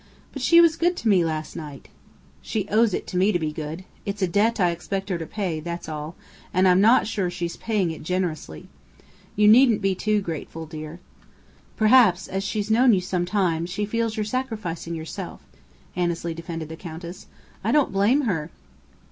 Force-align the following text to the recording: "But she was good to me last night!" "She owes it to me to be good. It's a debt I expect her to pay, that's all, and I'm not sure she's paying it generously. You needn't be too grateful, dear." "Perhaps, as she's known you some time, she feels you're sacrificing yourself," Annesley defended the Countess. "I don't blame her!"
"But 0.33 0.41
she 0.41 0.59
was 0.59 0.77
good 0.77 0.97
to 0.97 1.07
me 1.07 1.23
last 1.23 1.55
night!" 1.55 1.87
"She 2.41 2.67
owes 2.69 2.91
it 2.91 3.05
to 3.05 3.17
me 3.17 3.31
to 3.31 3.37
be 3.37 3.51
good. 3.51 3.83
It's 4.03 4.23
a 4.23 4.27
debt 4.27 4.59
I 4.59 4.71
expect 4.71 5.09
her 5.09 5.19
to 5.19 5.27
pay, 5.27 5.59
that's 5.59 5.87
all, 5.87 6.15
and 6.51 6.67
I'm 6.67 6.81
not 6.81 7.05
sure 7.05 7.29
she's 7.29 7.55
paying 7.55 7.91
it 7.91 8.01
generously. 8.01 8.67
You 9.35 9.47
needn't 9.47 9.79
be 9.83 9.93
too 9.93 10.19
grateful, 10.21 10.65
dear." 10.65 10.99
"Perhaps, 11.77 12.27
as 12.27 12.43
she's 12.43 12.71
known 12.71 12.93
you 12.95 13.01
some 13.01 13.27
time, 13.27 13.67
she 13.67 13.85
feels 13.85 14.17
you're 14.17 14.23
sacrificing 14.25 14.95
yourself," 14.95 15.41
Annesley 15.95 16.33
defended 16.33 16.69
the 16.69 16.75
Countess. 16.77 17.27
"I 17.63 17.71
don't 17.71 17.93
blame 17.93 18.21
her!" 18.21 18.49